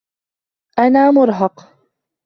أنا 0.79 1.11
مُرهق. 1.11 1.71